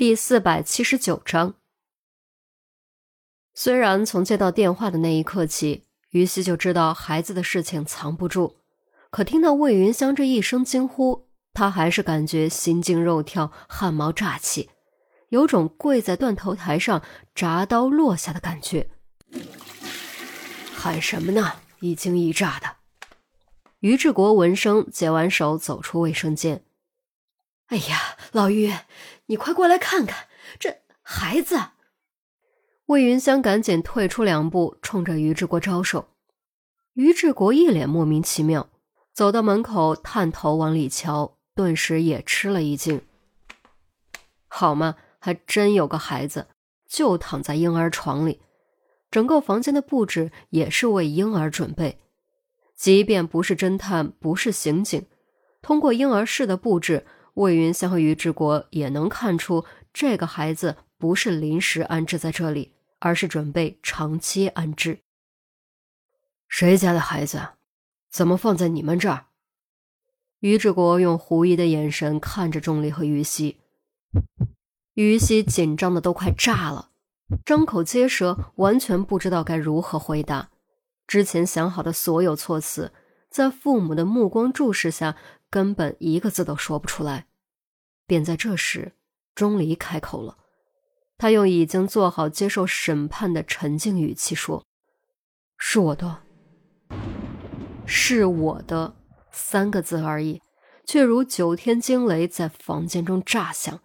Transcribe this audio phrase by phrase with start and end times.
[0.00, 1.56] 第四百七十九章。
[3.52, 8.54] 虽然从接到电话的那一刻起，于西就知道孩子的事情藏不住，
[9.10, 14.70] 可听到魏云香这一声惊呼，他还是感觉心惊肉跳、汗毛炸起，
[15.28, 17.02] 有种跪在断头台上
[17.34, 18.88] 铡刀落下的感觉。
[20.72, 21.56] 喊什么呢？
[21.80, 22.76] 一惊一乍的。
[23.80, 26.64] 于志国闻声解完手，走出卫生间。
[27.70, 28.74] 哎呀，老于，
[29.26, 30.26] 你快过来看看
[30.58, 31.56] 这孩子！
[32.86, 36.08] 魏云香赶紧退出两步，冲着于志国招手。
[36.94, 38.68] 于志国一脸莫名其妙，
[39.12, 43.02] 走到门口，探头往里瞧，顿时也吃了一惊。
[44.48, 46.48] 好嘛，还真有个孩子，
[46.88, 48.40] 就躺在婴儿床里，
[49.12, 52.00] 整个房间的布置也是为婴儿准备。
[52.74, 55.06] 即便不是侦探，不是刑警，
[55.62, 57.06] 通过婴儿室的布置。
[57.40, 65.00] 魏云香和于志国也能看出，这个孩子不是临时安置在这里，而是准备长期安置。
[66.48, 67.48] 谁家的孩子，
[68.10, 69.26] 怎么放在你们这儿？
[70.40, 73.60] 于志国用狐疑的眼神看着钟离和于西，
[74.94, 76.90] 于西紧张的都快炸了，
[77.46, 80.50] 张口结舌，完全不知道该如何回答。
[81.06, 82.92] 之前想好的所有措辞，
[83.30, 85.16] 在父母的目光注视下。
[85.52, 87.26] 根本一个字都说不出来，
[88.10, 88.96] 便在这时，
[89.36, 90.36] 钟离开口了。
[91.16, 94.66] 他用已经做好接受审判的沉静语气说
[95.56, 96.22] ：“是我的，
[97.86, 98.96] 是我的。”
[99.30, 100.42] 三个字而已，
[100.84, 103.80] 却如九天惊雷在房间中炸响，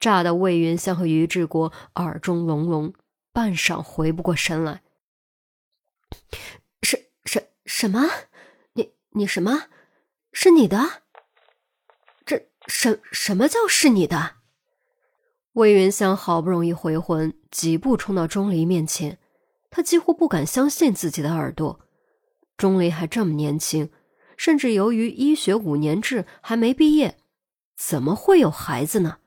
[0.00, 2.92] 炸得魏云香和于志国耳中隆隆，
[3.32, 4.82] 半晌回不过神来。
[6.82, 8.08] “什什什么？
[8.72, 9.66] 你你什么？
[10.32, 11.02] 是你的？”
[12.68, 14.36] 什什么叫是你的？
[15.54, 19.18] 魏云香好不容易回魂，几步冲到钟离面前，
[19.70, 21.80] 他几乎不敢相信自己的耳朵。
[22.56, 23.90] 钟离还这么年轻，
[24.36, 27.18] 甚至由于医学五年制还没毕业，
[27.76, 29.18] 怎么会有孩子呢？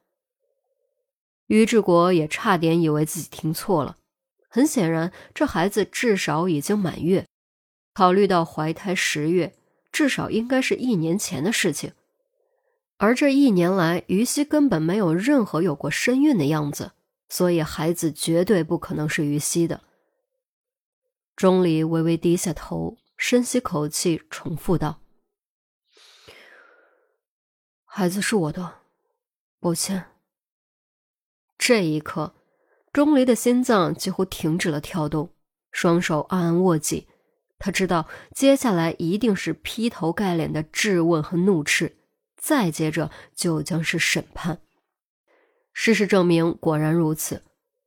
[1.48, 3.98] 于志国也差点以为自己听错了。
[4.48, 7.28] 很显然，这孩子至少已经满月，
[7.94, 9.56] 考虑到怀胎十月，
[9.92, 11.94] 至少应该是一年前的事情。
[13.02, 16.92] 而这一年来，于西根本没有任何有过身孕的样子，
[17.30, 19.82] 所以孩子绝对不可能是于西的。
[21.36, 25.02] 钟离微微低下头，深吸口气，重复道
[27.86, 28.82] ：“孩子是我的，
[29.60, 30.06] 抱歉。”
[31.58, 32.36] 这一刻，
[32.94, 35.34] 钟离的心脏几乎停止了跳动，
[35.72, 37.08] 双手暗暗握紧。
[37.58, 41.98] 他知道，接下来一定是劈头盖脸的质问和怒斥。
[42.42, 44.62] 再接着就将是审判。
[45.72, 47.44] 事实证明，果然如此。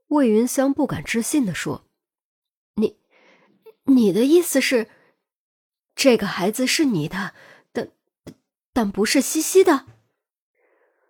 [0.06, 1.88] 魏云香不敢置信的说
[2.76, 3.00] ：“你，
[3.84, 4.88] 你的意思是，
[5.96, 7.34] 这个孩子是你的，
[7.72, 7.90] 但
[8.72, 9.86] 但不是西西的？”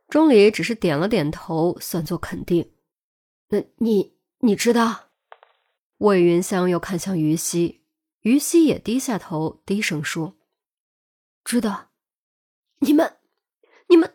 [0.08, 2.72] 钟离只是点了点头，算作肯定。
[3.48, 5.10] 那你你知道？
[5.98, 7.84] 魏云香又看向于西，
[8.20, 10.36] 于西也低下头，低声说
[11.44, 11.90] ：“知道。”
[12.80, 13.18] 你们。
[13.88, 14.12] 你们，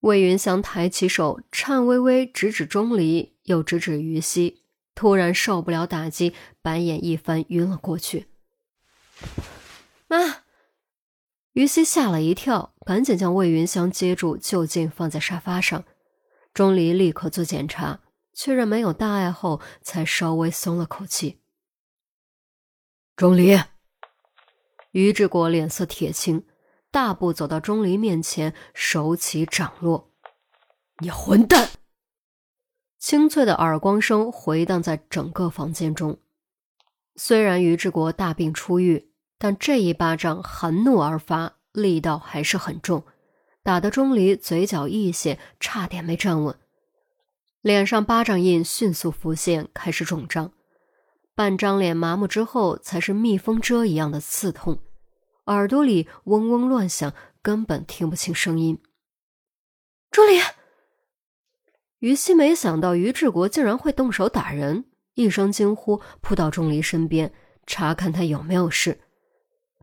[0.00, 4.64] 魏云香抬起手，颤巍巍指指钟离，又指指于西，
[4.94, 8.26] 突然受不了打击，白眼一翻，晕了过去。
[10.06, 10.44] 妈，
[11.52, 15.84] 于西吓了一跳，赶紧将魏云香接住，就近放在沙发上。
[16.52, 18.00] 钟离立刻做检查，
[18.32, 21.40] 确认没有大碍后，才稍微松了口气。
[23.14, 23.58] 钟离，
[24.92, 26.44] 于志国脸色铁青。
[26.90, 30.10] 大步走到钟离面前，手起掌落
[31.00, 31.68] ：“你混蛋！”
[32.98, 36.18] 清脆的耳光声回荡在整个房间中。
[37.14, 43.04] 虽然于志国大病初愈，但这一巴掌含怒而发，力道还是很重，
[43.62, 46.56] 打得钟离嘴角溢血，差点没站稳。
[47.60, 50.52] 脸上巴掌印迅速浮现，开始肿胀，
[51.34, 54.78] 半张脸麻木之后，才是蜜蜂蛰一样的刺痛。
[55.48, 57.12] 耳朵里嗡嗡乱响，
[57.42, 58.80] 根本听不清声音。
[60.10, 60.40] 钟离，
[61.98, 64.84] 于西没想到于志国竟然会动手打人，
[65.14, 67.32] 一声惊呼，扑到钟离身边，
[67.66, 69.00] 查看他有没有事。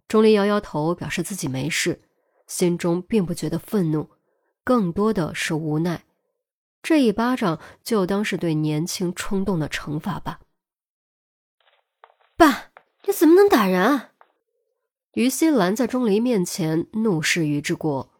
[0.08, 2.04] 钟离摇摇头，表示自己没事，
[2.48, 4.10] 心中并不觉得愤怒，
[4.64, 6.06] 更多的是无奈。
[6.82, 10.42] 这一巴掌就当是对年轻冲动的惩罚吧。
[12.38, 12.72] 爸，
[13.06, 14.12] 你怎么能打人啊？
[15.16, 18.12] 于西拦在钟离面前，怒视于志国。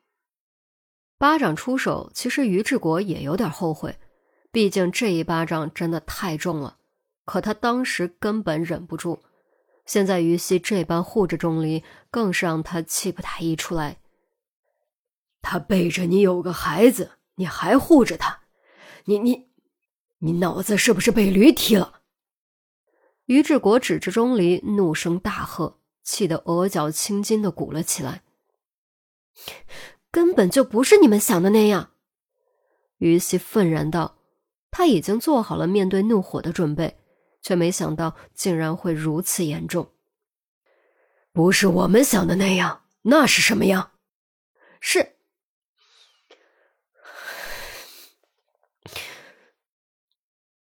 [1.18, 4.00] 巴掌出手，其实于志国也有点后悔，
[4.50, 6.78] 毕竟这一巴掌真的太重了。
[7.26, 9.20] 可他当时根本忍不住，
[9.86, 13.98] 现在于西这般护着钟离，更是让他气不打一处来。
[15.42, 18.44] 他背着你有个孩子，你还护着他，
[19.04, 19.50] 你你，
[20.20, 22.00] 你脑子是不是被驴踢了？
[23.26, 28.24] 于志国指着钟离，怒声大喝，气得额角青筋的鼓了起来。
[30.10, 31.92] 根本就不是你们想的那样，
[33.00, 34.18] 于西愤然道
[34.72, 36.98] ：“他已经做好了面对怒火的准备，
[37.42, 39.92] 却没想到竟然会如此严重。
[41.34, 43.92] 不是我们想的那样，那是什么样？
[44.80, 45.18] 是。”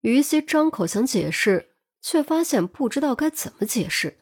[0.01, 4.22] 于西张口想解释，却发现不知道该怎么解释。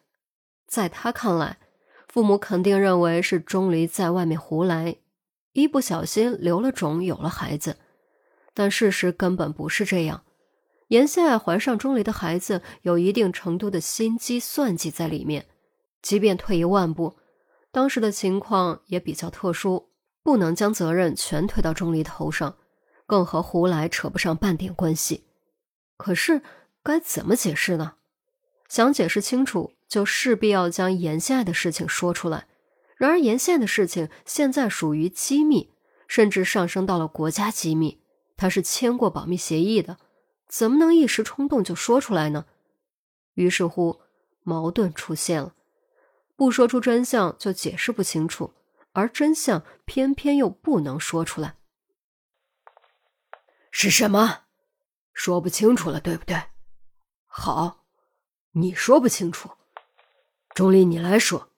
[0.71, 1.59] 在他看来，
[2.07, 4.95] 父母肯定认为是钟离在外面胡来。
[5.53, 7.77] 一不小心留了种，有了孩子，
[8.55, 10.23] 但事实根本不是这样。
[10.87, 15.47] 严心爱怀上钟离的孩子，有一定程度的心机算计在里面。
[16.03, 17.17] 即便退一万步，
[17.73, 19.89] 当时的情况也比较特殊，
[20.23, 22.57] 不能将责任全推到钟离头上，
[23.07, 25.25] 更和胡来扯不上半点关系。
[25.97, 26.43] 可是
[26.85, 27.95] 该怎么解释呢？
[28.69, 32.47] 想解释清楚，就势必要将严心爱的事情说出来。
[32.97, 35.73] 然而，沿线的事情现在属于机密，
[36.07, 38.01] 甚至上升到了国家机密。
[38.37, 39.99] 他是签过保密协议的，
[40.49, 42.47] 怎么能一时冲动就说出来呢？
[43.35, 44.01] 于是乎，
[44.43, 45.55] 矛盾出现了：
[46.37, 48.55] 不说出真相就解释不清楚，
[48.93, 51.57] 而真相偏偏又不能说出来。
[53.71, 54.45] 是什么？
[55.13, 56.43] 说不清楚了，对不对？
[57.27, 57.85] 好，
[58.53, 59.51] 你说不清楚，
[60.55, 61.49] 钟离，你来说。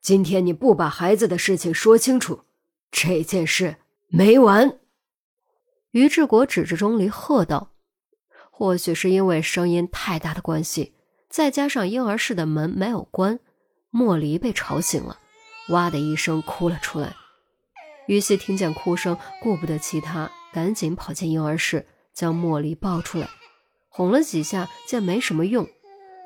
[0.00, 2.44] 今天你不把孩子的事情说清楚，
[2.90, 3.76] 这件事
[4.08, 4.78] 没完。
[5.90, 7.72] 于志国指着钟离喝道
[8.50, 10.94] ：“或许是因为声音太大的关系，
[11.28, 13.40] 再加上婴儿室的门没有关，
[13.90, 15.18] 莫离被吵醒了，
[15.68, 17.14] 哇的一声哭了出来。
[18.06, 23.28] 于西听见哭声，顾不得其他，赶紧跑进婴儿室，将莫离抱出来，
[23.88, 25.68] 哄了几下，见没什么用，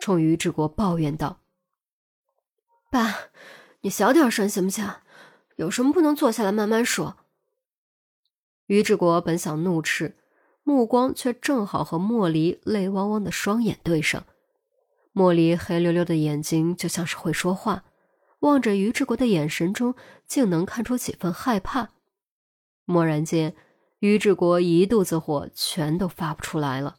[0.00, 1.40] 冲于志国抱怨道
[2.94, 3.30] ：‘爸。’”
[3.82, 4.88] 你小点声行不行？
[5.56, 7.16] 有什么不能坐下来慢慢说？
[8.66, 10.16] 于志国本想怒斥，
[10.62, 14.24] 目光却正好和莫离泪汪汪的双眼对上。
[15.12, 17.84] 莫离黑溜溜的眼睛就像是会说话，
[18.40, 19.94] 望着于志国的眼神中
[20.26, 21.90] 竟能看出几分害怕。
[22.86, 23.54] 蓦然间，
[23.98, 26.96] 于志国一肚子火全都发不出来了。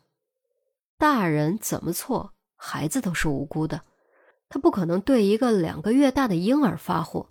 [0.99, 3.81] 大人怎么错，孩子都是无辜的。
[4.49, 7.29] 他不可能对一个两个月大的婴儿发火。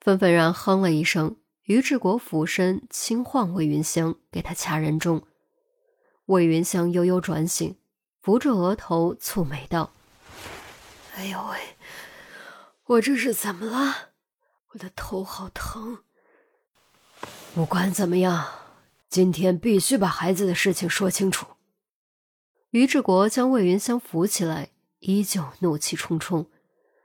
[0.00, 5.26] 愤愤然哼了一声，于志国俯身轻晃魏云香，给他掐人中。
[6.26, 7.76] 魏云香悠悠转醒，
[8.20, 9.92] 扶着额头，蹙眉道
[11.16, 11.58] ：“哎呦喂，
[12.84, 14.10] 我这是怎么了？
[14.72, 15.98] 我的头好疼。
[17.54, 18.46] 不管怎么样，
[19.08, 21.46] 今天必须把孩子的事情说清楚。”
[22.70, 24.70] 于志国将魏云香扶起来。
[25.08, 26.50] 依旧怒气冲冲，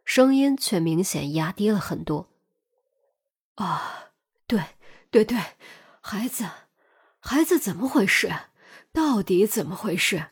[0.04, 2.28] 声音却明显压低了很多。
[3.56, 4.12] 啊，
[4.46, 4.62] 对
[5.10, 5.38] 对对，
[6.02, 6.46] 孩子，
[7.20, 8.30] 孩子怎么回事？
[8.92, 10.32] 到底怎么回事？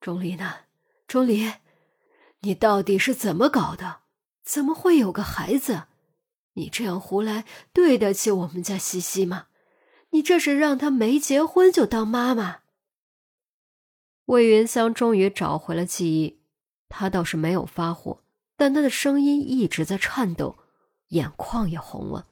[0.00, 0.66] 钟离呢？
[1.08, 1.54] 钟离，
[2.42, 4.02] 你到底是怎么搞的？
[4.44, 5.88] 怎么会有个孩子？
[6.52, 9.48] 你这样胡来，对得起我们家西西吗？
[10.10, 12.60] 你这是让他没结婚就当妈妈？
[14.26, 16.43] 魏云香终于找回了记忆。
[16.96, 18.20] 他倒是没有发火，
[18.56, 20.56] 但他的声音一直在颤抖，
[21.08, 22.28] 眼眶也红了。